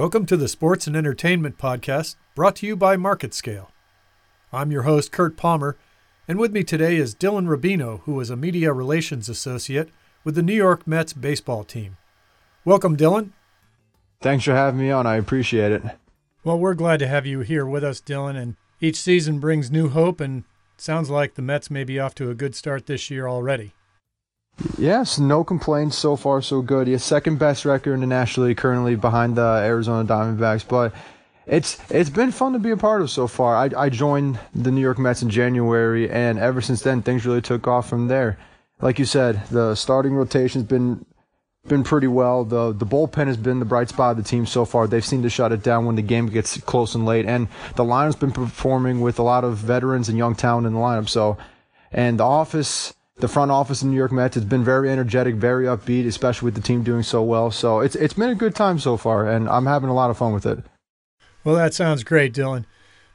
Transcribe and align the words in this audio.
Welcome 0.00 0.24
to 0.26 0.36
the 0.38 0.48
Sports 0.48 0.86
and 0.86 0.96
Entertainment 0.96 1.58
Podcast, 1.58 2.16
brought 2.34 2.56
to 2.56 2.66
you 2.66 2.74
by 2.74 2.96
MarketScale. 2.96 3.66
I'm 4.50 4.72
your 4.72 4.84
host, 4.84 5.12
Kurt 5.12 5.36
Palmer, 5.36 5.76
and 6.26 6.38
with 6.38 6.52
me 6.52 6.64
today 6.64 6.96
is 6.96 7.14
Dylan 7.14 7.54
Rubino, 7.54 8.00
who 8.04 8.18
is 8.18 8.30
a 8.30 8.34
Media 8.34 8.72
Relations 8.72 9.28
Associate 9.28 9.90
with 10.24 10.36
the 10.36 10.42
New 10.42 10.54
York 10.54 10.86
Mets 10.86 11.12
baseball 11.12 11.64
team. 11.64 11.98
Welcome, 12.64 12.96
Dylan. 12.96 13.32
Thanks 14.22 14.46
for 14.46 14.54
having 14.54 14.80
me 14.80 14.90
on. 14.90 15.06
I 15.06 15.16
appreciate 15.16 15.70
it. 15.70 15.82
Well, 16.44 16.58
we're 16.58 16.72
glad 16.72 16.98
to 17.00 17.06
have 17.06 17.26
you 17.26 17.40
here 17.40 17.66
with 17.66 17.84
us, 17.84 18.00
Dylan, 18.00 18.40
and 18.40 18.56
each 18.80 18.96
season 18.96 19.38
brings 19.38 19.70
new 19.70 19.90
hope, 19.90 20.18
and 20.18 20.44
sounds 20.78 21.10
like 21.10 21.34
the 21.34 21.42
Mets 21.42 21.70
may 21.70 21.84
be 21.84 22.00
off 22.00 22.14
to 22.14 22.30
a 22.30 22.34
good 22.34 22.54
start 22.54 22.86
this 22.86 23.10
year 23.10 23.28
already. 23.28 23.74
Yes, 24.76 25.18
no 25.18 25.44
complaints 25.44 25.96
so 25.96 26.16
far, 26.16 26.42
so 26.42 26.62
good. 26.62 26.86
He 26.86 26.92
has 26.92 27.04
second 27.04 27.38
best 27.38 27.64
record 27.64 27.94
in 27.94 28.00
the 28.00 28.06
National 28.06 28.46
League 28.46 28.58
currently 28.58 28.94
behind 28.94 29.36
the 29.36 29.60
Arizona 29.62 30.06
Diamondbacks, 30.06 30.66
but 30.66 30.92
it's 31.46 31.78
it's 31.90 32.10
been 32.10 32.30
fun 32.30 32.52
to 32.52 32.58
be 32.58 32.70
a 32.70 32.76
part 32.76 33.02
of 33.02 33.10
so 33.10 33.26
far. 33.26 33.56
I, 33.56 33.70
I 33.76 33.88
joined 33.88 34.38
the 34.54 34.70
New 34.70 34.80
York 34.80 34.98
Mets 34.98 35.22
in 35.22 35.30
January, 35.30 36.10
and 36.10 36.38
ever 36.38 36.60
since 36.60 36.82
then, 36.82 37.02
things 37.02 37.26
really 37.26 37.40
took 37.42 37.66
off 37.66 37.88
from 37.88 38.08
there. 38.08 38.38
Like 38.80 38.98
you 38.98 39.04
said, 39.04 39.46
the 39.50 39.74
starting 39.74 40.14
rotation's 40.14 40.64
been 40.64 41.04
been 41.66 41.82
pretty 41.82 42.06
well. 42.06 42.44
The 42.44 42.72
the 42.72 42.86
bullpen 42.86 43.26
has 43.26 43.36
been 43.36 43.58
the 43.58 43.64
bright 43.64 43.88
spot 43.88 44.12
of 44.12 44.16
the 44.18 44.28
team 44.28 44.46
so 44.46 44.64
far. 44.64 44.86
They've 44.86 45.04
seemed 45.04 45.22
to 45.24 45.30
shut 45.30 45.52
it 45.52 45.62
down 45.62 45.86
when 45.86 45.96
the 45.96 46.02
game 46.02 46.26
gets 46.26 46.58
close 46.58 46.94
and 46.94 47.06
late, 47.06 47.26
and 47.26 47.48
the 47.76 47.84
lineup's 47.84 48.16
been 48.16 48.32
performing 48.32 49.00
with 49.00 49.18
a 49.18 49.22
lot 49.22 49.44
of 49.44 49.56
veterans 49.56 50.08
and 50.08 50.18
young 50.18 50.34
talent 50.34 50.66
in 50.66 50.74
the 50.74 50.78
lineup. 50.78 51.08
So, 51.08 51.38
and 51.92 52.18
the 52.18 52.24
office 52.24 52.94
the 53.20 53.28
front 53.28 53.50
office 53.50 53.82
in 53.82 53.90
New 53.90 53.96
York 53.96 54.12
Mets 54.12 54.34
has 54.34 54.44
been 54.44 54.64
very 54.64 54.90
energetic, 54.90 55.34
very 55.36 55.64
upbeat, 55.64 56.06
especially 56.06 56.46
with 56.46 56.54
the 56.54 56.60
team 56.60 56.82
doing 56.82 57.02
so 57.02 57.22
well. 57.22 57.50
So 57.50 57.80
it's 57.80 57.96
it's 57.96 58.14
been 58.14 58.30
a 58.30 58.34
good 58.34 58.54
time 58.54 58.78
so 58.78 58.96
far, 58.96 59.26
and 59.26 59.48
I'm 59.48 59.66
having 59.66 59.90
a 59.90 59.94
lot 59.94 60.10
of 60.10 60.18
fun 60.18 60.32
with 60.32 60.46
it. 60.46 60.64
Well, 61.44 61.54
that 61.54 61.74
sounds 61.74 62.04
great, 62.04 62.34
Dylan. 62.34 62.64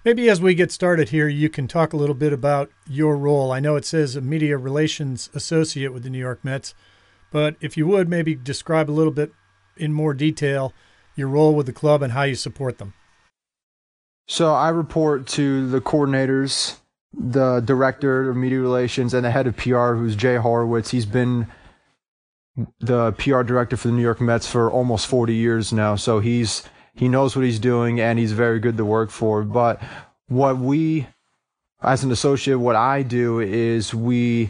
Maybe 0.04 0.30
as 0.30 0.42
we 0.42 0.54
get 0.54 0.72
started 0.72 1.10
here, 1.10 1.28
you 1.28 1.50
can 1.50 1.68
talk 1.68 1.92
a 1.92 1.98
little 1.98 2.16
bit 2.16 2.32
about 2.32 2.70
your 2.88 3.18
role. 3.18 3.52
I 3.52 3.60
know 3.60 3.76
it 3.76 3.86
says 3.86 4.16
a 4.16 4.22
media 4.22 4.58
relations 4.58 5.30
associate 5.34 5.94
with 5.94 6.04
the 6.04 6.10
New 6.10 6.20
York 6.20 6.44
Mets, 6.44 6.76
but 7.32 7.56
if 7.60 7.76
you 7.76 7.88
would 7.88 8.08
maybe 8.08 8.36
describe 8.36 8.90
a 8.90 8.94
little 8.94 9.12
bit 9.12 9.32
in 9.78 9.94
more 9.94 10.14
detail 10.14 10.74
your 11.16 11.28
role 11.28 11.56
with 11.56 11.66
the 11.66 11.74
club 11.74 12.02
and 12.02 12.14
how 12.14 12.24
you 12.24 12.36
support 12.36 12.78
them. 12.78 12.94
So 14.28 14.54
I 14.54 14.70
report 14.70 15.28
to 15.28 15.68
the 15.70 15.82
coordinators 15.82 16.78
the 17.18 17.62
director 17.62 18.30
of 18.30 18.36
media 18.36 18.60
relations 18.60 19.14
and 19.14 19.26
the 19.26 19.32
head 19.32 19.48
of 19.48 19.58
PR, 19.58 19.94
who's 19.94 20.16
Jay 20.16 20.36
Horwitz. 20.36 20.90
He's 20.90 21.06
been 21.06 21.48
the 22.80 23.12
PR 23.14 23.44
director 23.44 23.78
for 23.78 23.88
the 23.88 23.94
New 23.94 24.02
York 24.02 24.22
Mets 24.22 24.48
for 24.48 24.72
almost 24.72 25.08
40 25.08 25.34
years 25.34 25.74
now, 25.74 25.96
so 25.96 26.20
he's 26.20 26.64
he 26.94 27.10
knows 27.10 27.36
what 27.36 27.44
he's 27.44 27.60
doing 27.60 28.00
and 28.00 28.18
he's 28.18 28.32
very 28.32 28.60
good 28.60 28.78
to 28.78 28.86
work 28.86 29.10
for. 29.10 29.44
But 29.44 29.82
what 30.28 30.58
we, 30.58 31.08
as 31.82 32.04
an 32.04 32.12
associate, 32.12 32.58
what 32.58 32.78
I 32.78 33.04
do 33.04 33.40
is 33.40 33.94
we 33.94 34.50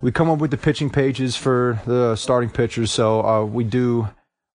we 0.00 0.10
come 0.10 0.30
up 0.30 0.38
with 0.38 0.50
the 0.50 0.56
pitching 0.56 0.90
pages 0.90 1.36
for 1.36 1.80
the 1.86 2.16
starting 2.16 2.50
pitchers. 2.50 2.90
So 2.90 3.24
uh, 3.24 3.44
we 3.44 3.64
do 3.64 4.08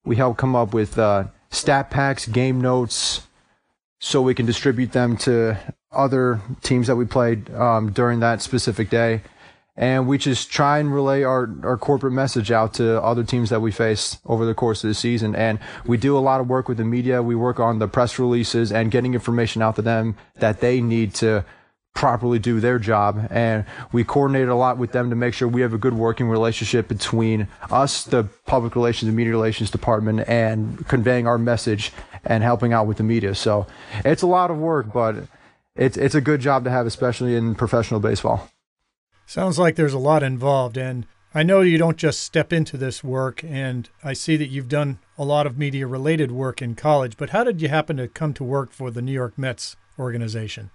we 0.04 0.16
help 0.16 0.38
come 0.38 0.56
up 0.56 0.74
with 0.74 0.98
uh, 0.98 1.26
stat 1.52 1.90
packs, 1.90 2.28
game 2.28 2.62
notes, 2.62 3.28
so 4.00 4.22
we 4.22 4.34
can 4.34 4.46
distribute 4.46 4.92
them 4.92 5.18
to 5.18 5.58
other 5.92 6.42
teams 6.62 6.88
that 6.88 6.96
we 6.96 7.06
played 7.06 7.50
um, 7.54 7.92
during 7.92 8.20
that 8.20 8.42
specific 8.42 8.90
day. 8.90 9.22
And 9.76 10.08
we 10.10 10.18
just 10.18 10.52
try 10.52 10.80
and 10.80 10.94
relay 10.94 11.24
our, 11.24 11.50
our 11.64 11.78
corporate 11.78 12.12
message 12.12 12.52
out 12.52 12.74
to 12.76 13.02
other 13.02 13.24
teams 13.24 13.50
that 13.50 13.62
we 13.62 13.72
face 13.72 14.18
over 14.26 14.46
the 14.46 14.54
course 14.54 14.84
of 14.84 14.90
the 14.90 14.94
season. 14.94 15.36
And 15.36 15.58
we 15.86 15.96
do 15.96 16.18
a 16.18 16.20
lot 16.20 16.42
of 16.42 16.50
work 16.50 16.68
with 16.68 16.78
the 16.78 16.84
media. 16.84 17.24
We 17.24 17.34
work 17.34 17.62
on 17.62 17.80
the 17.80 17.88
press 17.88 18.20
releases 18.20 18.74
and 18.74 18.92
getting 18.92 19.14
information 19.14 19.62
out 19.62 19.78
to 19.78 19.82
them 19.82 20.18
that 20.36 20.60
they 20.60 20.82
need 20.82 21.14
to 21.16 21.46
properly 21.96 22.40
do 22.40 22.60
their 22.60 22.78
job. 22.78 23.26
And 23.30 23.66
we 23.94 24.04
coordinate 24.04 24.50
a 24.50 24.56
lot 24.56 24.78
with 24.78 24.92
them 24.92 25.10
to 25.12 25.16
make 25.16 25.34
sure 25.34 25.48
we 25.48 25.62
have 25.62 25.74
a 25.74 25.78
good 25.78 25.94
working 25.94 26.28
relationship 26.28 26.90
between 26.90 27.48
us, 27.72 28.04
the 28.04 28.26
public 28.46 28.76
relations 28.76 29.08
and 29.08 29.16
media 29.16 29.32
relations 29.32 29.72
department, 29.72 30.28
and 30.28 30.86
conveying 30.90 31.26
our 31.26 31.38
message 31.38 31.94
and 32.26 32.44
helping 32.44 32.74
out 32.74 32.86
with 32.86 32.98
the 32.98 33.04
media. 33.04 33.34
So 33.34 33.66
it's 34.04 34.24
a 34.24 34.28
lot 34.28 34.52
of 34.52 34.58
work, 34.58 34.92
but 34.92 35.24
it's 35.80 35.98
it's 35.98 36.16
a 36.16 36.22
good 36.22 36.42
job 36.42 36.66
to 36.66 36.70
have, 36.70 36.86
especially 36.86 37.36
in 37.36 37.56
professional 37.56 38.00
baseball. 38.00 38.50
Sounds 39.26 39.58
like 39.58 39.76
there's 39.76 39.94
a 39.94 40.00
lot 40.00 40.24
involved, 40.24 40.78
and 40.78 41.06
I 41.34 41.44
know 41.44 41.62
you 41.62 41.78
don't 41.78 41.98
just 41.98 42.22
step 42.22 42.52
into 42.52 42.78
this 42.78 43.04
work, 43.04 43.44
and 43.44 43.90
I 44.04 44.14
see 44.14 44.36
that 44.38 44.50
you've 44.50 44.68
done 44.68 45.00
a 45.18 45.24
lot 45.24 45.48
of 45.48 45.58
media 45.58 45.88
related 45.88 46.32
work 46.32 46.62
in 46.62 46.76
college. 46.76 47.16
But 47.16 47.30
how 47.30 47.44
did 47.44 47.62
you 47.62 47.70
happen 47.70 47.98
to 47.98 48.08
come 48.08 48.34
to 48.34 48.44
work 48.44 48.72
for 48.72 48.92
the 48.92 49.02
New 49.02 49.14
York 49.14 49.38
Mets 49.38 49.78
organization? 49.98 50.72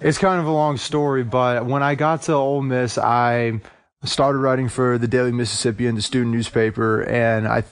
It's 0.00 0.18
kind 0.18 0.40
of 0.40 0.46
a 0.46 0.52
long 0.52 0.76
story, 0.76 1.22
but 1.22 1.66
when 1.66 1.82
I 1.82 1.94
got 1.94 2.22
to 2.22 2.32
Ole 2.32 2.62
Miss, 2.62 2.96
I 2.96 3.60
started 4.04 4.38
writing 4.38 4.68
for 4.68 4.96
the 4.96 5.08
Daily 5.08 5.32
Mississippian, 5.32 5.96
the 5.96 6.02
student 6.02 6.32
newspaper, 6.32 7.02
and 7.02 7.46
I 7.46 7.64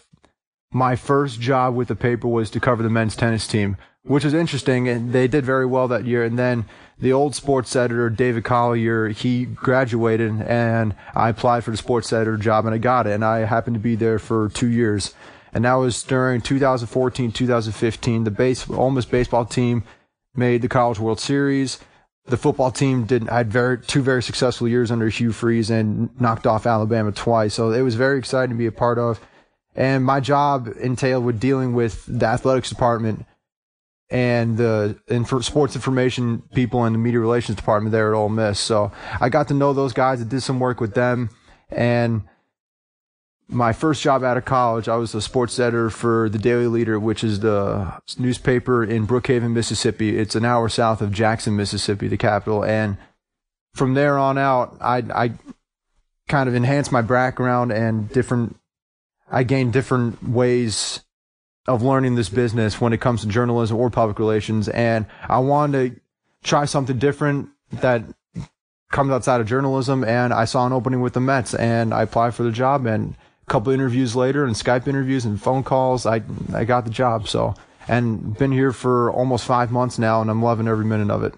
my 0.75 0.97
first 0.97 1.41
job 1.41 1.75
with 1.75 1.89
the 1.89 1.95
paper 1.95 2.29
was 2.29 2.51
to 2.51 2.61
cover 2.61 2.83
the 2.83 2.91
men's 2.91 3.15
tennis 3.15 3.47
team 3.47 3.77
which 4.05 4.25
was 4.25 4.35
interesting. 4.35 4.89
And 4.89 5.13
they 5.13 5.29
did 5.29 5.45
very 5.45 5.67
well 5.67 5.89
that 5.89 6.05
year. 6.05 6.25
And 6.25 6.39
then 6.39 6.65
the 6.99 7.13
old 7.13 7.35
sports 7.35 7.75
editor, 7.75 8.11
David 8.11 8.45
Collier, 8.45 9.09
he 9.09 9.45
graduated 9.45 10.41
and 10.43 10.95
I 11.15 11.29
applied 11.29 11.65
for 11.65 11.71
the 11.71 11.77
sports 11.77 12.13
editor 12.13 12.37
job 12.37 12.67
and 12.67 12.75
I 12.75 12.79
got 12.79 13.07
it. 13.07 13.13
And 13.13 13.25
I 13.25 13.41
happened 13.41 13.75
to 13.75 13.81
be 13.81 13.97
there 13.97 14.19
for 14.19 14.49
two 14.49 14.69
years. 14.69 15.15
And 15.53 15.65
that 15.65 15.75
was 15.75 16.03
during 16.03 16.41
2014, 16.41 17.33
2015. 17.33 18.25
The 18.25 18.31
base, 18.31 18.69
Ole 18.71 18.91
Miss 18.91 19.05
baseball 19.05 19.45
team 19.45 19.85
made 20.35 20.63
the 20.63 20.69
College 20.69 20.99
World 20.99 21.21
Series. 21.21 21.79
The 22.27 22.37
football 22.37 22.71
team 22.71 23.05
did 23.05 23.29
I 23.29 23.39
had 23.39 23.53
very 23.53 23.79
two 23.79 24.01
very 24.01 24.23
successful 24.23 24.69
years 24.69 24.91
under 24.93 25.09
Hugh 25.09 25.33
Freeze 25.33 25.71
and 25.71 26.09
knocked 26.21 26.47
off 26.47 26.67
Alabama 26.67 27.11
twice. 27.11 27.55
So 27.55 27.73
it 27.73 27.83
was 27.83 27.97
very 27.97 28.19
exciting 28.19 28.55
to 28.55 28.59
be 28.59 28.67
a 28.67 28.73
part 28.73 28.99
of. 28.99 29.21
And 29.75 30.05
my 30.05 30.21
job 30.21 30.69
entailed 30.81 31.25
with 31.25 31.41
dealing 31.41 31.75
with 31.75 32.05
the 32.07 32.27
athletics 32.27 32.69
department 32.69 33.27
and 34.13 34.59
the 34.59 35.01
and 35.09 35.27
for 35.27 35.43
sports 35.43 35.75
information 35.75 36.43
people 36.55 36.85
in 36.85 36.93
the 36.93 36.99
media 36.99 37.19
relations 37.19 37.57
department 37.57 37.93
there 37.93 38.13
at 38.13 38.17
Ole 38.17 38.29
Miss. 38.29 38.61
So 38.61 38.93
I 39.19 39.31
got 39.31 39.49
to 39.49 39.55
know 39.55 39.73
those 39.73 39.95
guys. 39.95 40.21
I 40.21 40.25
did 40.25 40.43
some 40.43 40.61
work 40.61 40.81
with 40.81 40.95
them, 40.95 41.31
and 41.71 42.23
my 43.49 43.73
first 43.73 44.03
job 44.03 44.23
out 44.23 44.37
of 44.37 44.45
college, 44.45 44.87
I 44.87 44.97
was 44.97 45.15
a 45.15 45.23
sports 45.23 45.59
editor 45.59 45.89
for 45.89 46.29
the 46.29 46.39
Daily 46.39 46.67
Leader, 46.67 47.01
which 47.01 47.25
is 47.25 47.41
the 47.41 48.01
newspaper 48.19 48.85
in 48.85 49.07
Brookhaven, 49.07 49.53
Mississippi. 49.53 50.19
It's 50.19 50.35
an 50.35 50.45
hour 50.45 50.69
south 50.69 51.01
of 51.01 51.11
Jackson, 51.11 51.57
Mississippi, 51.57 52.09
the 52.09 52.19
capital. 52.19 52.63
And 52.65 52.99
from 53.75 53.95
there 53.95 54.19
on 54.19 54.37
out, 54.37 54.77
I 54.81 54.99
I 54.99 55.33
kind 56.29 56.51
of 56.51 56.55
enhanced 56.55 56.93
my 56.93 57.03
background 57.03 57.73
and 57.73 58.11
different. 58.11 58.57
I 59.31 59.43
gained 59.45 59.73
different 59.73 60.23
ways 60.23 61.01
of 61.67 61.83
learning 61.83 62.17
this 62.17 62.29
business 62.29 62.81
when 62.81 62.93
it 62.93 63.01
comes 63.01 63.21
to 63.21 63.29
journalism 63.29 63.77
or 63.77 63.91
public 63.91 64.19
relations. 64.19 64.69
And 64.69 65.07
I 65.29 65.39
wanted 65.39 65.95
to 65.95 66.01
try 66.43 66.65
something 66.65 66.99
different 66.99 67.51
that 67.71 68.03
comes 68.91 69.11
outside 69.11 69.41
of 69.41 69.47
journalism. 69.47 70.05
And 70.05 70.33
I 70.33 70.45
saw 70.45 70.67
an 70.67 70.73
opening 70.73 71.01
with 71.01 71.13
the 71.13 71.21
Mets 71.21 71.55
and 71.55 71.95
I 71.95 72.03
applied 72.03 72.35
for 72.35 72.43
the 72.43 72.51
job. 72.51 72.87
And 72.87 73.15
a 73.47 73.51
couple 73.51 73.73
interviews 73.73 74.17
later 74.17 74.45
and 74.45 74.55
Skype 74.55 74.89
interviews 74.89 75.25
and 75.25 75.41
phone 75.41 75.63
calls, 75.63 76.05
I, 76.05 76.23
I 76.53 76.65
got 76.65 76.85
the 76.85 76.91
job. 76.91 77.29
So, 77.29 77.55
and 77.89 78.37
been 78.37 78.53
here 78.53 78.73
for 78.73 79.11
almost 79.13 79.45
five 79.45 79.71
months 79.71 79.99
now 79.99 80.21
and 80.21 80.31
I'm 80.31 80.43
loving 80.43 80.69
every 80.69 80.85
minute 80.85 81.11
of 81.11 81.23
it. 81.23 81.35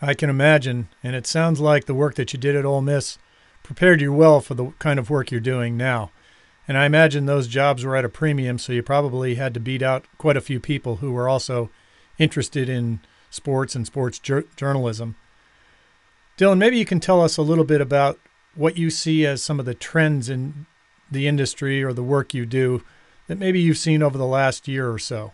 I 0.00 0.14
can 0.14 0.30
imagine. 0.30 0.88
And 1.02 1.14
it 1.14 1.26
sounds 1.26 1.60
like 1.60 1.84
the 1.84 1.94
work 1.94 2.14
that 2.16 2.32
you 2.32 2.38
did 2.38 2.56
at 2.56 2.64
Ole 2.64 2.82
Miss 2.82 3.18
prepared 3.62 4.00
you 4.00 4.12
well 4.12 4.40
for 4.40 4.54
the 4.54 4.72
kind 4.78 4.98
of 4.98 5.10
work 5.10 5.30
you're 5.30 5.40
doing 5.40 5.76
now. 5.76 6.10
And 6.68 6.76
I 6.76 6.84
imagine 6.84 7.26
those 7.26 7.46
jobs 7.46 7.84
were 7.84 7.96
at 7.96 8.04
a 8.04 8.08
premium, 8.08 8.58
so 8.58 8.72
you 8.72 8.82
probably 8.82 9.36
had 9.36 9.54
to 9.54 9.60
beat 9.60 9.82
out 9.82 10.04
quite 10.18 10.36
a 10.36 10.40
few 10.40 10.58
people 10.58 10.96
who 10.96 11.12
were 11.12 11.28
also 11.28 11.70
interested 12.18 12.68
in 12.68 13.00
sports 13.30 13.74
and 13.74 13.86
sports 13.86 14.18
jur- 14.18 14.46
journalism. 14.56 15.14
Dylan, 16.36 16.58
maybe 16.58 16.78
you 16.78 16.84
can 16.84 17.00
tell 17.00 17.22
us 17.22 17.36
a 17.36 17.42
little 17.42 17.64
bit 17.64 17.80
about 17.80 18.18
what 18.54 18.76
you 18.76 18.90
see 18.90 19.24
as 19.24 19.42
some 19.42 19.60
of 19.60 19.66
the 19.66 19.74
trends 19.74 20.28
in 20.28 20.66
the 21.10 21.28
industry 21.28 21.82
or 21.82 21.92
the 21.92 22.02
work 22.02 22.34
you 22.34 22.44
do 22.44 22.82
that 23.28 23.38
maybe 23.38 23.60
you've 23.60 23.78
seen 23.78 24.02
over 24.02 24.18
the 24.18 24.26
last 24.26 24.66
year 24.66 24.90
or 24.90 24.98
so. 24.98 25.32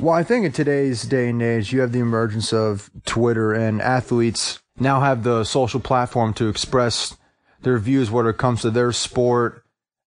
Well, 0.00 0.14
I 0.14 0.24
think 0.24 0.44
in 0.44 0.52
today's 0.52 1.02
day 1.02 1.28
and 1.28 1.40
age, 1.40 1.72
you 1.72 1.80
have 1.80 1.92
the 1.92 2.00
emergence 2.00 2.52
of 2.52 2.90
Twitter, 3.06 3.52
and 3.52 3.80
athletes 3.80 4.60
now 4.78 5.00
have 5.00 5.22
the 5.22 5.44
social 5.44 5.78
platform 5.78 6.34
to 6.34 6.48
express 6.48 7.16
their 7.62 7.78
views 7.78 8.10
when 8.10 8.26
it 8.26 8.36
comes 8.36 8.62
to 8.62 8.70
their 8.70 8.90
sport 8.90 9.63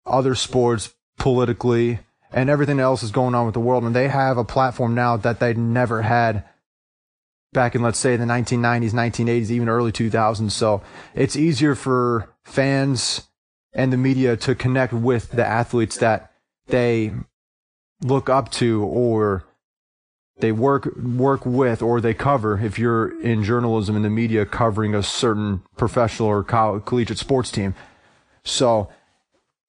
other 0.08 0.36
sports 0.36 0.94
politically 1.18 2.00
and 2.32 2.50
everything 2.50 2.80
else 2.80 3.04
is 3.04 3.12
going 3.12 3.36
on 3.36 3.46
with 3.46 3.54
the 3.54 3.60
world. 3.60 3.84
And 3.84 3.96
they 3.96 4.08
have 4.08 4.38
a 4.38 4.44
platform 4.44 4.96
now 4.96 5.18
that 5.18 5.40
they 5.40 5.54
never 5.54 6.02
had 6.02 6.44
back 7.54 7.76
in, 7.76 7.82
let's 7.82 8.00
say, 8.00 8.16
the 8.16 8.26
1990s, 8.26 8.92
1980s, 8.92 9.50
even 9.50 9.70
early 9.70 9.92
2000s. 9.92 10.52
So 10.52 10.82
it's 11.16 11.36
easier 11.36 11.76
for 11.76 12.34
fans 12.44 13.28
and 13.74 13.94
the 13.94 13.98
media 13.98 14.36
to 14.38 14.56
connect 14.56 14.94
with 14.94 15.32
the 15.32 15.46
athletes 15.46 15.98
that 15.98 16.32
they 16.68 17.14
look 18.02 18.30
up 18.30 18.52
to 18.52 18.84
or 18.84 19.44
they 20.40 20.52
work 20.52 20.96
work 20.96 21.46
with 21.46 21.82
or 21.82 22.00
they 22.00 22.14
cover 22.14 22.60
if 22.60 22.78
you're 22.78 23.20
in 23.22 23.44
journalism 23.44 23.96
in 23.96 24.04
the 24.04 24.10
media 24.10 24.46
covering 24.46 24.94
a 24.94 25.02
certain 25.02 25.64
professional 25.78 26.30
or 26.30 26.44
collegiate 26.44 27.18
sports 27.18 27.52
team. 27.52 27.74
So, 28.44 28.90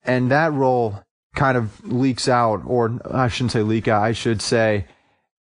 and 0.04 0.30
that 0.30 0.52
role 0.52 1.02
kind 1.34 1.56
of 1.56 1.84
leaks 1.84 2.28
out, 2.28 2.62
or 2.66 2.98
I 3.10 3.28
shouldn't 3.28 3.52
say 3.52 3.62
leak 3.62 3.88
out, 3.88 4.02
I 4.02 4.12
should 4.12 4.42
say 4.42 4.86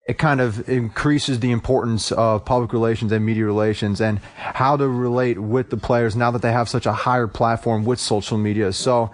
it 0.08 0.18
kind 0.18 0.40
of 0.40 0.70
increases 0.70 1.40
the 1.40 1.52
importance 1.52 2.12
of 2.12 2.46
public 2.46 2.74
relations 2.74 3.12
and 3.12 3.26
media 3.26 3.46
relations 3.46 4.00
and 4.00 4.20
how 4.36 4.78
to 4.78 4.88
relate 4.88 5.40
with 5.40 5.72
the 5.72 5.78
players 5.78 6.16
now 6.16 6.30
that 6.32 6.42
they 6.42 6.52
have 6.52 6.70
such 6.70 6.86
a 6.86 6.94
higher 6.94 7.28
platform 7.28 7.86
with 7.86 8.00
social 8.00 8.38
media. 8.38 8.72
So 8.74 9.12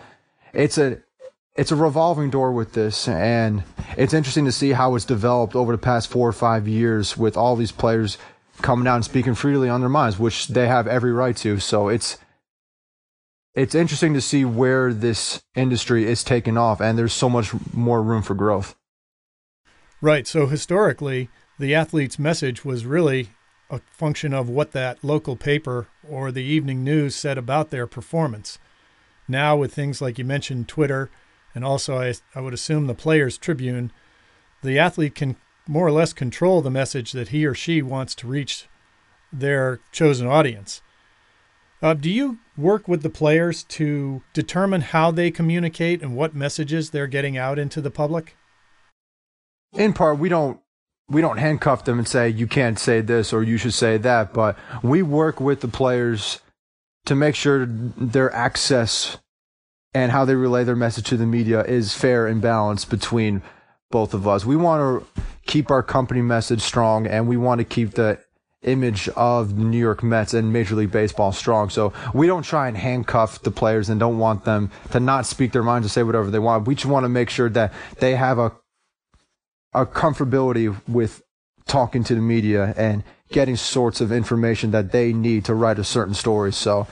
it's 0.53 0.77
a 0.77 1.01
it's 1.55 1.71
a 1.71 1.75
revolving 1.75 2.29
door 2.29 2.51
with 2.51 2.73
this, 2.73 3.07
and 3.07 3.63
it's 3.97 4.13
interesting 4.13 4.45
to 4.45 4.53
see 4.53 4.71
how 4.71 4.95
it's 4.95 5.05
developed 5.05 5.55
over 5.55 5.73
the 5.73 5.77
past 5.77 6.09
four 6.09 6.27
or 6.27 6.33
five 6.33 6.67
years 6.67 7.17
with 7.17 7.35
all 7.35 7.55
these 7.55 7.73
players 7.73 8.17
coming 8.61 8.87
out 8.87 8.95
and 8.95 9.05
speaking 9.05 9.35
freely 9.35 9.67
on 9.67 9.81
their 9.81 9.89
minds, 9.89 10.17
which 10.17 10.47
they 10.47 10.67
have 10.67 10.87
every 10.87 11.11
right 11.11 11.35
to. 11.37 11.59
So 11.59 11.89
it's 11.89 12.17
it's 13.53 13.75
interesting 13.75 14.13
to 14.13 14.21
see 14.21 14.45
where 14.45 14.93
this 14.93 15.43
industry 15.55 16.05
is 16.05 16.23
taking 16.23 16.57
off, 16.57 16.79
and 16.79 16.97
there's 16.97 17.13
so 17.13 17.29
much 17.29 17.51
more 17.73 18.01
room 18.01 18.21
for 18.21 18.33
growth. 18.33 18.75
Right. 20.01 20.25
So 20.25 20.47
historically, 20.47 21.29
the 21.59 21.75
athlete's 21.75 22.17
message 22.17 22.65
was 22.65 22.85
really 22.85 23.29
a 23.69 23.81
function 23.91 24.33
of 24.33 24.49
what 24.49 24.71
that 24.71 25.03
local 25.03 25.35
paper 25.35 25.87
or 26.07 26.31
the 26.31 26.43
evening 26.43 26.83
news 26.83 27.15
said 27.15 27.37
about 27.37 27.69
their 27.69 27.87
performance. 27.87 28.57
Now, 29.27 29.55
with 29.55 29.73
things 29.73 30.01
like 30.01 30.17
you 30.17 30.25
mentioned, 30.25 30.67
Twitter, 30.67 31.09
and 31.53 31.63
also 31.63 31.97
I, 31.97 32.13
I 32.33 32.41
would 32.41 32.53
assume 32.53 32.87
the 32.87 32.95
Players 32.95 33.37
Tribune, 33.37 33.91
the 34.63 34.79
athlete 34.79 35.15
can 35.15 35.35
more 35.67 35.87
or 35.87 35.91
less 35.91 36.13
control 36.13 36.61
the 36.61 36.69
message 36.69 37.11
that 37.11 37.29
he 37.29 37.45
or 37.45 37.53
she 37.53 37.81
wants 37.81 38.15
to 38.15 38.27
reach 38.27 38.67
their 39.31 39.79
chosen 39.91 40.27
audience. 40.27 40.81
Uh, 41.81 41.93
do 41.95 42.09
you 42.09 42.37
work 42.57 42.87
with 42.87 43.01
the 43.01 43.09
players 43.09 43.63
to 43.63 44.21
determine 44.33 44.81
how 44.81 45.09
they 45.09 45.31
communicate 45.31 46.01
and 46.01 46.15
what 46.15 46.35
messages 46.35 46.91
they're 46.91 47.07
getting 47.07 47.37
out 47.37 47.57
into 47.57 47.81
the 47.81 47.89
public? 47.89 48.35
In 49.73 49.93
part, 49.93 50.19
we 50.19 50.29
don't 50.29 50.59
we 51.09 51.21
don't 51.21 51.37
handcuff 51.37 51.83
them 51.83 51.99
and 51.99 52.07
say 52.07 52.29
you 52.29 52.47
can't 52.47 52.79
say 52.79 53.01
this 53.01 53.33
or 53.33 53.43
you 53.43 53.57
should 53.57 53.73
say 53.73 53.97
that, 53.97 54.33
but 54.33 54.57
we 54.81 55.01
work 55.01 55.41
with 55.41 55.61
the 55.61 55.67
players 55.67 56.39
to 57.05 57.15
make 57.15 57.35
sure 57.35 57.65
their 57.65 58.33
access 58.33 59.17
and 59.93 60.11
how 60.11 60.23
they 60.23 60.35
relay 60.35 60.63
their 60.63 60.75
message 60.75 61.05
to 61.09 61.17
the 61.17 61.25
media 61.25 61.63
is 61.63 61.93
fair 61.93 62.27
and 62.27 62.41
balanced 62.41 62.89
between 62.89 63.41
both 63.89 64.13
of 64.13 64.27
us. 64.27 64.45
We 64.45 64.55
want 64.55 65.03
to 65.03 65.21
keep 65.45 65.69
our 65.69 65.83
company 65.83 66.21
message 66.21 66.61
strong 66.61 67.07
and 67.07 67.27
we 67.27 67.35
want 67.35 67.59
to 67.59 67.65
keep 67.65 67.91
the 67.91 68.19
image 68.63 69.09
of 69.09 69.55
the 69.57 69.63
New 69.63 69.77
York 69.77 70.03
Mets 70.03 70.33
and 70.33 70.53
Major 70.53 70.75
League 70.75 70.91
Baseball 70.91 71.31
strong. 71.31 71.69
So 71.69 71.93
we 72.13 72.27
don't 72.27 72.43
try 72.43 72.67
and 72.67 72.77
handcuff 72.77 73.41
the 73.41 73.51
players 73.51 73.89
and 73.89 73.99
don't 73.99 74.19
want 74.19 74.45
them 74.45 74.69
to 74.91 74.99
not 74.99 75.25
speak 75.25 75.51
their 75.51 75.63
minds 75.63 75.85
and 75.85 75.91
say 75.91 76.03
whatever 76.03 76.29
they 76.29 76.39
want. 76.39 76.67
We 76.67 76.75
just 76.75 76.85
want 76.85 77.03
to 77.03 77.09
make 77.09 77.29
sure 77.29 77.49
that 77.49 77.73
they 77.99 78.15
have 78.15 78.37
a 78.39 78.51
a 79.73 79.85
comfortability 79.85 80.75
with 80.87 81.21
talking 81.65 82.03
to 82.03 82.13
the 82.13 82.21
media 82.21 82.73
and 82.75 83.03
getting 83.29 83.55
sorts 83.55 84.01
of 84.01 84.11
information 84.11 84.71
that 84.71 84.91
they 84.91 85.13
need 85.13 85.45
to 85.45 85.55
write 85.55 85.79
a 85.79 85.83
certain 85.83 86.13
story. 86.13 86.51
So 86.51 86.87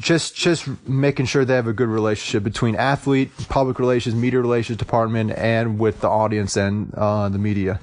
just 0.00 0.34
just 0.34 0.66
making 0.88 1.26
sure 1.26 1.44
they 1.44 1.54
have 1.54 1.66
a 1.66 1.74
good 1.74 1.88
relationship 1.88 2.42
between 2.42 2.74
athlete, 2.74 3.30
public 3.48 3.78
relations, 3.78 4.14
media 4.14 4.40
relations 4.40 4.78
department, 4.78 5.32
and 5.32 5.78
with 5.78 6.00
the 6.00 6.08
audience 6.08 6.56
and 6.56 6.92
uh, 6.94 7.28
the 7.28 7.38
media. 7.38 7.80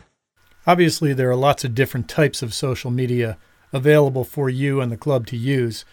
Obviously, 0.68 1.14
there 1.14 1.31
are 1.31 1.36
lots 1.36 1.64
of 1.64 1.74
different 1.74 2.10
types 2.10 2.44
of 2.44 2.54
social 2.54 2.92
media 2.92 3.38
available 3.72 4.25
for 4.25 4.50
you 4.50 4.81
and 4.81 4.92
the 4.92 4.98
club 4.98 5.25
to 5.28 5.38
use. 5.38 5.86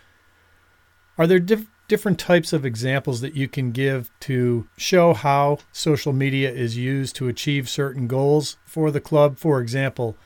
Are 1.17 1.29
there 1.29 1.39
diff- 1.39 1.71
different 1.87 2.19
types 2.19 2.53
of 2.53 2.67
examples 2.67 3.21
that 3.21 3.35
you 3.35 3.47
can 3.47 3.71
give 3.71 4.11
to 4.19 4.67
show 4.77 5.15
how 5.15 5.59
social 5.71 6.13
media 6.13 6.51
is 6.51 6.77
used 6.77 7.15
to 7.17 7.29
achieve 7.29 7.69
certain 7.69 8.09
goals 8.09 8.57
for 8.65 8.91
the 8.91 9.01
club? 9.01 9.39
For 9.39 9.61
example, 9.61 10.17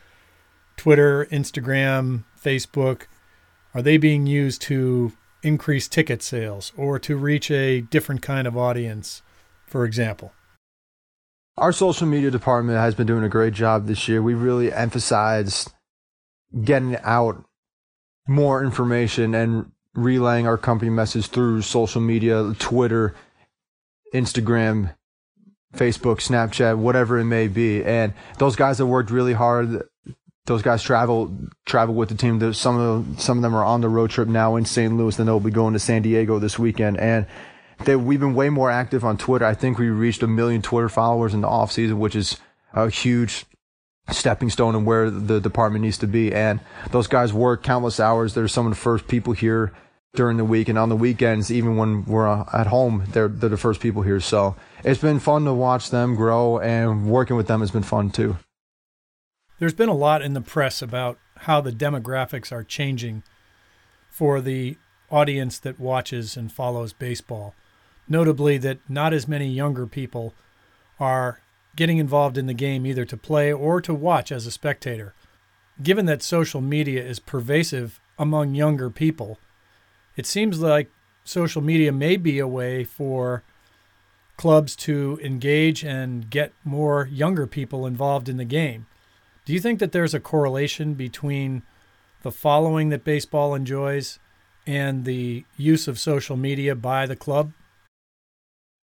Twitter, 0.78 1.26
Instagram, 1.26 2.24
Facebook, 2.42 3.02
are 3.74 3.82
they 3.82 3.98
being 3.98 4.26
used 4.26 4.62
to 4.62 5.12
increase 5.42 5.88
ticket 5.88 6.22
sales 6.22 6.72
or 6.74 6.98
to 6.98 7.16
reach 7.16 7.50
a 7.50 7.82
different 7.82 8.22
kind 8.22 8.46
of 8.46 8.56
audience, 8.56 9.20
for 9.66 9.84
example? 9.84 10.32
Our 11.58 11.72
social 11.72 12.06
media 12.06 12.30
department 12.30 12.78
has 12.78 12.94
been 12.94 13.08
doing 13.08 13.24
a 13.24 13.28
great 13.28 13.52
job 13.52 13.86
this 13.86 14.06
year. 14.06 14.22
We 14.22 14.34
really 14.34 14.72
emphasized 14.72 15.72
getting 16.62 16.96
out 17.02 17.44
more 18.28 18.62
information 18.62 19.34
and 19.34 19.72
relaying 19.94 20.46
our 20.46 20.56
company 20.56 20.90
message 20.90 21.26
through 21.26 21.62
social 21.62 22.00
media, 22.00 22.54
Twitter, 22.60 23.12
Instagram, 24.14 24.94
Facebook, 25.76 26.20
Snapchat, 26.20 26.78
whatever 26.78 27.18
it 27.18 27.24
may 27.24 27.48
be. 27.48 27.84
And 27.84 28.14
those 28.38 28.54
guys 28.54 28.78
have 28.78 28.86
worked 28.86 29.10
really 29.10 29.32
hard. 29.32 29.82
Those 30.46 30.62
guys 30.62 30.80
travel 30.80 31.36
travel 31.66 31.94
with 31.94 32.08
the 32.08 32.14
team. 32.14 32.52
Some 32.54 32.78
of 32.78 33.04
them, 33.04 33.18
some 33.18 33.38
of 33.38 33.42
them 33.42 33.56
are 33.56 33.64
on 33.64 33.80
the 33.80 33.88
road 33.88 34.10
trip 34.10 34.28
now 34.28 34.54
in 34.54 34.64
St. 34.64 34.96
Louis. 34.96 35.16
Then 35.16 35.26
they'll 35.26 35.40
be 35.40 35.50
going 35.50 35.72
to 35.72 35.80
San 35.80 36.02
Diego 36.02 36.38
this 36.38 36.56
weekend. 36.56 36.98
And 36.98 37.26
they, 37.84 37.96
we've 37.96 38.20
been 38.20 38.34
way 38.34 38.50
more 38.50 38.70
active 38.70 39.04
on 39.04 39.16
Twitter. 39.16 39.44
I 39.44 39.54
think 39.54 39.78
we 39.78 39.88
reached 39.88 40.22
a 40.22 40.26
million 40.26 40.62
Twitter 40.62 40.88
followers 40.88 41.34
in 41.34 41.40
the 41.42 41.48
off 41.48 41.72
season, 41.72 41.98
which 41.98 42.16
is 42.16 42.38
a 42.72 42.90
huge 42.90 43.44
stepping 44.10 44.50
stone 44.50 44.74
and 44.74 44.86
where 44.86 45.10
the 45.10 45.40
department 45.40 45.84
needs 45.84 45.98
to 45.98 46.06
be. 46.06 46.32
And 46.32 46.60
those 46.90 47.06
guys 47.06 47.32
work 47.32 47.62
countless 47.62 48.00
hours. 48.00 48.34
They're 48.34 48.48
some 48.48 48.66
of 48.66 48.72
the 48.72 48.78
first 48.78 49.06
people 49.06 49.32
here 49.32 49.72
during 50.14 50.36
the 50.38 50.44
week 50.44 50.68
and 50.68 50.78
on 50.78 50.88
the 50.88 50.96
weekends, 50.96 51.50
even 51.50 51.76
when 51.76 52.04
we're 52.04 52.26
at 52.26 52.66
home, 52.66 53.04
they're, 53.12 53.28
they're 53.28 53.50
the 53.50 53.56
first 53.56 53.80
people 53.80 54.02
here. 54.02 54.20
So 54.20 54.56
it's 54.82 55.00
been 55.00 55.20
fun 55.20 55.44
to 55.44 55.52
watch 55.52 55.90
them 55.90 56.16
grow 56.16 56.58
and 56.58 57.08
working 57.08 57.36
with 57.36 57.46
them 57.46 57.60
has 57.60 57.70
been 57.70 57.82
fun 57.82 58.10
too. 58.10 58.36
There's 59.58 59.74
been 59.74 59.88
a 59.88 59.94
lot 59.94 60.22
in 60.22 60.34
the 60.34 60.40
press 60.40 60.82
about 60.82 61.18
how 61.40 61.60
the 61.60 61.72
demographics 61.72 62.50
are 62.50 62.64
changing 62.64 63.22
for 64.08 64.40
the 64.40 64.76
audience 65.10 65.58
that 65.58 65.78
watches 65.78 66.36
and 66.36 66.50
follows 66.50 66.92
baseball. 66.92 67.54
Notably, 68.08 68.58
that 68.58 68.78
not 68.88 69.12
as 69.12 69.28
many 69.28 69.48
younger 69.48 69.86
people 69.86 70.34
are 70.98 71.40
getting 71.76 71.98
involved 71.98 72.38
in 72.38 72.46
the 72.46 72.54
game 72.54 72.86
either 72.86 73.04
to 73.04 73.16
play 73.16 73.52
or 73.52 73.80
to 73.80 73.94
watch 73.94 74.32
as 74.32 74.46
a 74.46 74.50
spectator. 74.50 75.14
Given 75.82 76.06
that 76.06 76.22
social 76.22 76.60
media 76.60 77.04
is 77.04 77.20
pervasive 77.20 78.00
among 78.18 78.54
younger 78.54 78.90
people, 78.90 79.38
it 80.16 80.26
seems 80.26 80.58
like 80.58 80.90
social 81.24 81.62
media 81.62 81.92
may 81.92 82.16
be 82.16 82.38
a 82.38 82.48
way 82.48 82.82
for 82.82 83.44
clubs 84.36 84.74
to 84.76 85.20
engage 85.22 85.84
and 85.84 86.30
get 86.30 86.52
more 86.64 87.08
younger 87.12 87.46
people 87.46 87.86
involved 87.86 88.28
in 88.28 88.38
the 88.38 88.44
game. 88.44 88.86
Do 89.44 89.52
you 89.52 89.60
think 89.60 89.78
that 89.78 89.92
there's 89.92 90.14
a 90.14 90.20
correlation 90.20 90.94
between 90.94 91.62
the 92.22 92.32
following 92.32 92.88
that 92.88 93.04
baseball 93.04 93.54
enjoys 93.54 94.18
and 94.66 95.04
the 95.04 95.44
use 95.56 95.86
of 95.86 95.98
social 95.98 96.36
media 96.36 96.74
by 96.74 97.06
the 97.06 97.16
club? 97.16 97.52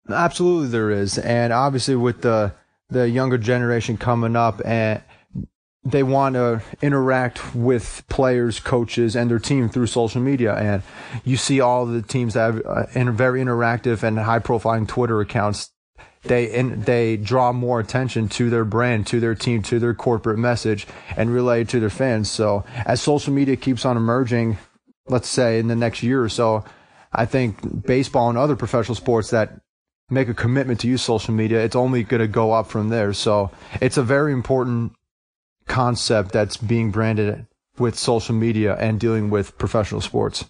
Absolutely, 0.09 0.69
there 0.69 0.91
is, 0.91 1.19
and 1.19 1.53
obviously 1.53 1.97
with 1.97 2.21
the 2.23 2.53
the 2.91 3.09
younger 3.09 3.39
generation 3.39 3.97
coming 3.97 4.37
up, 4.37 4.61
and 4.65 5.03
they 5.85 6.03
want 6.03 6.35
to 6.35 6.63
interact 6.81 7.55
with 7.55 8.05
players, 8.09 8.61
coaches, 8.61 9.17
and 9.17 9.31
their 9.31 9.39
team 9.39 9.69
through 9.69 9.87
social 9.87 10.21
media. 10.21 10.55
And 10.55 10.83
you 11.25 11.37
see 11.37 11.61
all 11.61 11.87
the 11.87 12.03
teams 12.03 12.35
that 12.35 12.55
have 12.55 12.63
uh, 12.63 13.13
very 13.13 13.43
interactive 13.43 14.03
and 14.03 14.19
high 14.19 14.39
profiling 14.39 14.89
Twitter 14.89 15.21
accounts. 15.21 15.71
They 16.23 16.47
in, 16.47 16.83
they 16.83 17.19
draw 17.19 17.53
more 17.53 17.81
attention 17.81 18.29
to 18.31 18.49
their 18.49 18.65
brand, 18.65 19.07
to 19.09 19.21
their 19.21 19.35
team, 19.35 19.63
to 19.65 19.79
their 19.79 19.93
corporate 19.93 20.39
message, 20.39 20.87
and 21.17 21.35
relay 21.35 21.63
it 21.63 21.69
to 21.71 21.81
their 21.81 21.91
fans. 21.91 22.31
So 22.31 22.65
as 22.87 23.03
social 23.03 23.35
media 23.35 23.57
keeps 23.57 23.85
on 23.85 23.99
emerging, 23.99 24.57
let's 25.07 25.29
say 25.29 25.59
in 25.59 25.69
the 25.69 25.77
next 25.77 26.03
year 26.03 26.23
or 26.23 26.31
so, 26.31 26.65
I 27.13 27.27
think 27.27 27.87
baseball 27.87 28.31
and 28.31 28.39
other 28.39 28.57
professional 28.57 28.95
sports 28.95 29.31
that 29.31 29.61
make 30.11 30.29
a 30.29 30.35
commitment 30.35 30.81
to 30.81 30.89
use 30.89 31.03
social 31.03 31.35
media, 31.35 31.65
it's 31.65 31.77
only 31.77 32.03
going 32.03 32.21
to 32.21 32.29
go 32.29 32.53
up 32.53 32.67
from 32.67 32.89
there. 32.89 33.13
So 33.13 33.51
it's 33.81 33.97
a 33.97 34.03
very 34.03 34.33
important 34.33 34.93
concept 35.67 36.33
that's 36.33 36.57
being 36.57 36.91
branded 36.91 37.47
with 37.79 37.99
social 37.99 38.35
media 38.35 38.77
and 38.77 39.01
dealing 39.01 39.31
with 39.31 39.59
professional 39.59 40.01
sports. 40.01 40.45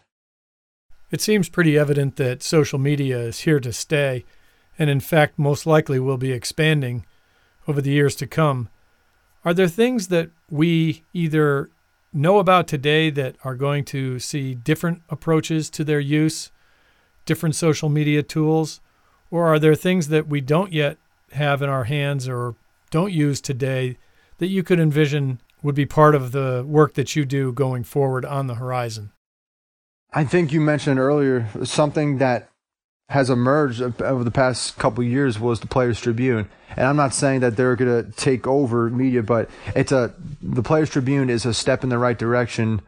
It 1.10 1.20
seems 1.20 1.48
pretty 1.48 1.78
evident 1.78 2.16
that 2.16 2.42
social 2.42 2.78
media 2.78 3.18
is 3.18 3.40
here 3.40 3.60
to 3.60 3.72
stay, 3.72 4.24
and 4.78 4.90
in 4.90 5.00
fact, 5.00 5.38
most 5.38 5.66
likely 5.66 6.00
will 6.00 6.16
be 6.16 6.32
expanding 6.32 7.06
over 7.68 7.80
the 7.80 7.92
years 7.92 8.16
to 8.16 8.26
come. 8.26 8.68
Are 9.44 9.54
there 9.54 9.68
things 9.68 10.08
that 10.08 10.30
we 10.50 11.04
either 11.12 11.70
know 12.12 12.38
about 12.38 12.66
today 12.66 13.10
that 13.10 13.36
are 13.44 13.54
going 13.54 13.84
to 13.84 14.18
see 14.18 14.54
different 14.54 15.02
approaches 15.08 15.70
to 15.70 15.84
their 15.84 16.00
use, 16.00 16.50
different 17.26 17.54
social 17.54 17.88
media 17.88 18.22
tools, 18.22 18.80
or 19.34 19.52
are 19.52 19.58
there 19.58 19.74
things 19.74 20.08
that 20.08 20.28
we 20.28 20.40
don't 20.40 20.72
yet 20.72 20.96
have 21.32 21.60
in 21.60 21.68
our 21.68 21.84
hands 21.84 22.28
or 22.28 22.54
don't 22.92 23.12
use 23.12 23.40
today 23.40 23.98
that 24.38 24.46
you 24.46 24.62
could 24.62 24.78
envision 24.78 25.40
would 25.60 25.74
be 25.74 25.84
part 25.84 26.14
of 26.14 26.30
the 26.30 26.64
work 26.64 26.94
that 26.94 27.16
you 27.16 27.24
do 27.24 27.52
going 27.52 27.82
forward 27.82 28.24
on 28.24 28.46
the 28.46 28.54
horizon? 28.54 29.10
I 30.12 30.22
think 30.22 30.52
you 30.52 30.60
mentioned 30.60 31.00
earlier 31.00 31.48
something 31.64 32.18
that 32.18 32.48
has 33.08 33.28
emerged 33.28 33.82
over 34.00 34.22
the 34.22 34.30
past 34.30 34.78
couple 34.78 35.02
years 35.02 35.40
was 35.40 35.58
the 35.58 35.66
Players 35.66 36.00
Tribune, 36.00 36.48
and 36.76 36.86
I'm 36.86 36.96
not 36.96 37.12
saying 37.12 37.40
that 37.40 37.56
they're 37.56 37.74
going 37.74 38.04
to 38.04 38.12
take 38.12 38.46
over 38.46 38.88
media, 38.88 39.24
but 39.24 39.50
it's 39.74 39.90
a 39.90 40.14
the 40.40 40.62
Players 40.62 40.90
Tribune 40.90 41.28
is 41.28 41.44
a 41.44 41.52
step 41.52 41.82
in 41.82 41.90
the 41.90 41.98
right 41.98 42.16
direction 42.16 42.82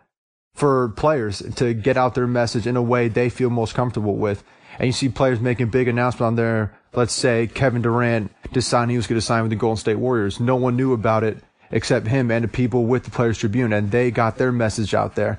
for 0.55 0.91
players 0.91 1.43
to 1.57 1.75
get 1.75 1.97
out 1.97 2.15
their 2.15 2.29
message 2.29 2.69
in 2.69 2.77
a 2.77 2.83
way 2.83 3.09
they 3.09 3.29
feel 3.29 3.51
most 3.51 3.75
comfortable 3.75 4.15
with. 4.15 4.45
And 4.79 4.87
you 4.87 4.93
see 4.93 5.09
players 5.09 5.41
making 5.41 5.69
big 5.69 5.89
announcements 5.89 6.23
on 6.23 6.37
there. 6.37 6.77
Let's 6.93 7.13
say 7.13 7.47
Kevin 7.47 7.83
Durant 7.83 8.33
decided 8.53 8.91
he 8.91 8.97
was 8.97 9.07
going 9.07 9.21
to 9.21 9.27
sign 9.27 9.43
with 9.43 9.51
the 9.51 9.57
Golden 9.57 9.77
State 9.77 9.97
Warriors. 9.97 10.41
No 10.41 10.57
one 10.57 10.77
knew 10.77 10.93
about 10.93 11.25
it 11.25 11.39
except 11.71 12.07
him 12.07 12.31
and 12.31 12.45
the 12.45 12.49
people 12.49 12.85
with 12.85 13.05
the 13.05 13.11
Players 13.11 13.39
Tribune, 13.39 13.73
and 13.73 13.91
they 13.91 14.11
got 14.11 14.39
their 14.39 14.53
message 14.53 14.95
out 14.95 15.15
there. 15.15 15.39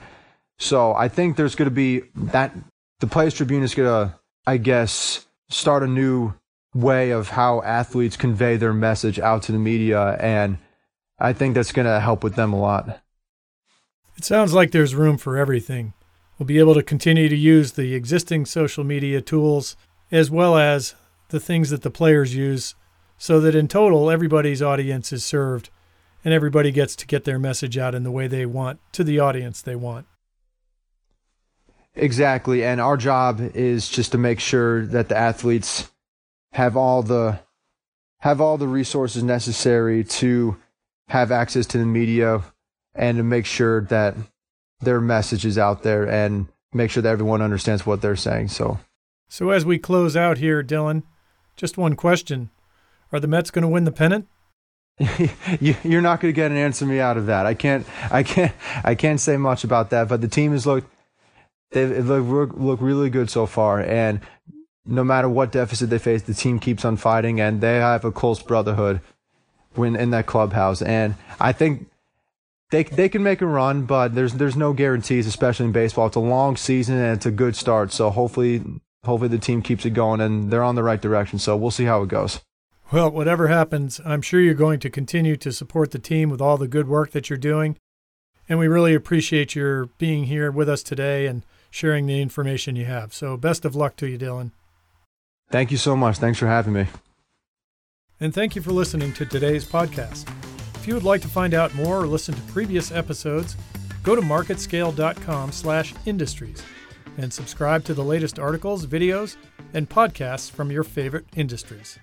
So 0.59 0.93
I 0.93 1.07
think 1.07 1.35
there's 1.35 1.55
going 1.55 1.69
to 1.69 1.75
be 1.75 2.01
that 2.15 2.53
the 2.99 3.07
Players 3.07 3.33
Tribune 3.33 3.63
is 3.63 3.75
going 3.75 3.87
to, 3.87 4.15
I 4.45 4.57
guess, 4.57 5.25
start 5.49 5.83
a 5.83 5.87
new 5.87 6.33
way 6.73 7.11
of 7.11 7.29
how 7.29 7.61
athletes 7.61 8.17
convey 8.17 8.57
their 8.57 8.73
message 8.73 9.19
out 9.19 9.43
to 9.43 9.51
the 9.51 9.59
media, 9.59 10.17
and 10.19 10.57
I 11.19 11.33
think 11.33 11.55
that's 11.55 11.71
going 11.71 11.87
to 11.87 11.99
help 11.99 12.23
with 12.23 12.35
them 12.35 12.53
a 12.53 12.59
lot. 12.59 12.99
It 14.17 14.25
sounds 14.25 14.53
like 14.53 14.71
there's 14.71 14.95
room 14.95 15.17
for 15.17 15.37
everything. 15.37 15.93
We'll 16.37 16.45
be 16.45 16.59
able 16.59 16.75
to 16.75 16.83
continue 16.83 17.29
to 17.29 17.35
use 17.35 17.73
the 17.73 17.95
existing 17.95 18.45
social 18.45 18.83
media 18.83 19.21
tools 19.21 19.75
as 20.11 20.29
well 20.29 20.57
as 20.57 20.95
the 21.29 21.39
things 21.39 21.69
that 21.71 21.81
the 21.81 21.89
players 21.89 22.35
use 22.35 22.75
so 23.17 23.39
that 23.39 23.55
in 23.55 23.67
total 23.67 24.11
everybody's 24.11 24.61
audience 24.61 25.11
is 25.11 25.25
served 25.25 25.69
and 26.23 26.33
everybody 26.33 26.71
gets 26.71 26.95
to 26.97 27.07
get 27.07 27.23
their 27.23 27.39
message 27.39 27.77
out 27.77 27.95
in 27.95 28.03
the 28.03 28.11
way 28.11 28.27
they 28.27 28.45
want 28.45 28.79
to 28.91 29.03
the 29.03 29.19
audience 29.19 29.61
they 29.61 29.75
want. 29.75 30.05
Exactly. 31.95 32.63
And 32.63 32.79
our 32.79 32.97
job 32.97 33.41
is 33.55 33.89
just 33.89 34.11
to 34.11 34.17
make 34.17 34.39
sure 34.39 34.85
that 34.87 35.09
the 35.09 35.17
athletes 35.17 35.89
have 36.53 36.77
all 36.77 37.01
the 37.01 37.39
have 38.19 38.41
all 38.41 38.57
the 38.57 38.67
resources 38.67 39.23
necessary 39.23 40.03
to 40.03 40.57
have 41.07 41.31
access 41.31 41.65
to 41.67 41.77
the 41.77 41.85
media 41.85 42.41
and 42.95 43.17
to 43.17 43.23
make 43.23 43.45
sure 43.45 43.81
that 43.81 44.15
their 44.79 45.01
messages 45.01 45.57
out 45.57 45.83
there 45.83 46.07
and 46.07 46.47
make 46.73 46.91
sure 46.91 47.01
that 47.03 47.09
everyone 47.09 47.41
understands 47.41 47.85
what 47.85 48.01
they're 48.01 48.15
saying. 48.15 48.49
So 48.49 48.79
So 49.27 49.49
as 49.49 49.65
we 49.65 49.77
close 49.77 50.15
out 50.15 50.37
here, 50.37 50.63
Dylan, 50.63 51.03
just 51.55 51.77
one 51.77 51.95
question. 51.95 52.49
Are 53.11 53.19
the 53.19 53.27
Mets 53.27 53.51
going 53.51 53.63
to 53.63 53.69
win 53.69 53.85
the 53.85 53.91
pennant? 53.91 54.27
You're 55.59 56.01
not 56.01 56.19
going 56.21 56.33
to 56.33 56.35
get 56.35 56.51
an 56.51 56.57
answer 56.57 56.85
me 56.85 56.99
out 56.99 57.17
of 57.17 57.27
that. 57.27 57.45
I 57.45 57.53
can't. 57.53 57.85
I 58.11 58.23
can't. 58.23 58.53
I 58.83 58.95
can't 58.95 59.19
say 59.19 59.37
much 59.37 59.63
about 59.63 59.91
that. 59.91 60.07
But 60.07 60.21
the 60.21 60.27
team 60.27 60.51
has 60.51 60.65
looked. 60.65 60.91
They 61.71 61.85
look 61.85 62.53
look 62.55 62.81
really 62.81 63.09
good 63.09 63.29
so 63.29 63.45
far, 63.45 63.79
and 63.79 64.21
no 64.85 65.03
matter 65.03 65.29
what 65.29 65.51
deficit 65.51 65.89
they 65.89 65.99
face, 65.99 66.23
the 66.23 66.33
team 66.33 66.59
keeps 66.59 66.83
on 66.83 66.97
fighting, 66.97 67.39
and 67.39 67.61
they 67.61 67.75
have 67.75 68.05
a 68.05 68.11
close 68.11 68.41
brotherhood 68.41 69.01
when 69.75 69.95
in 69.95 70.09
that 70.11 70.25
clubhouse. 70.25 70.81
And 70.81 71.15
I 71.39 71.51
think 71.51 71.89
they 72.71 72.83
they 72.83 73.09
can 73.09 73.23
make 73.23 73.41
a 73.41 73.45
run, 73.45 73.83
but 73.83 74.15
there's 74.15 74.33
there's 74.33 74.55
no 74.55 74.73
guarantees, 74.73 75.27
especially 75.27 75.65
in 75.67 75.71
baseball. 75.71 76.07
It's 76.07 76.15
a 76.15 76.21
long 76.21 76.57
season 76.57 76.97
and 76.97 77.15
it's 77.15 77.25
a 77.25 77.31
good 77.31 77.55
start. 77.55 77.91
So 77.91 78.09
hopefully 78.09 78.63
hopefully 79.05 79.29
the 79.29 79.37
team 79.37 79.61
keeps 79.61 79.85
it 79.85 79.91
going 79.91 80.19
and 80.19 80.51
they're 80.51 80.63
on 80.63 80.75
the 80.75 80.83
right 80.83 81.01
direction. 81.01 81.39
So 81.39 81.55
we'll 81.55 81.71
see 81.71 81.85
how 81.85 82.03
it 82.03 82.09
goes. 82.09 82.41
Well, 82.91 83.11
whatever 83.11 83.47
happens, 83.47 83.99
I'm 84.05 84.21
sure 84.21 84.39
you're 84.39 84.53
going 84.53 84.79
to 84.79 84.89
continue 84.89 85.35
to 85.37 85.51
support 85.51 85.91
the 85.91 85.99
team 85.99 86.29
with 86.29 86.41
all 86.41 86.57
the 86.57 86.69
good 86.69 86.87
work 86.87 87.11
that 87.11 87.29
you're 87.29 87.37
doing. 87.37 87.77
And 88.47 88.59
we 88.59 88.67
really 88.67 88.93
appreciate 88.93 89.55
your 89.55 89.87
being 89.97 90.25
here 90.25 90.51
with 90.51 90.69
us 90.69 90.83
today 90.83 91.25
and 91.25 91.43
sharing 91.69 92.05
the 92.05 92.21
information 92.21 92.77
you 92.77 92.85
have. 92.85 93.13
So, 93.13 93.35
best 93.35 93.65
of 93.65 93.75
luck 93.75 93.97
to 93.97 94.07
you, 94.07 94.17
Dylan. 94.17 94.51
Thank 95.51 95.71
you 95.71 95.77
so 95.77 95.97
much. 95.97 96.17
Thanks 96.17 96.39
for 96.39 96.47
having 96.47 96.73
me. 96.73 96.87
And 98.19 98.33
thank 98.33 98.55
you 98.55 98.61
for 98.61 98.71
listening 98.71 99.13
to 99.13 99.25
today's 99.25 99.65
podcast. 99.65 100.27
If 100.87 100.91
you 100.91 100.95
would 100.95 101.03
like 101.03 101.21
to 101.23 101.27
find 101.27 101.53
out 101.53 101.75
more 101.75 101.99
or 101.99 102.07
listen 102.07 102.33
to 102.33 102.41
previous 102.43 102.93
episodes, 102.93 103.57
go 104.03 104.15
to 104.15 104.21
marketscale.com/industries 104.21 106.63
and 107.17 107.33
subscribe 107.33 107.83
to 107.83 107.93
the 107.93 108.05
latest 108.05 108.39
articles, 108.39 108.85
videos, 108.85 109.35
and 109.73 109.89
podcasts 109.89 110.49
from 110.49 110.71
your 110.71 110.85
favorite 110.85 111.25
industries. 111.35 111.99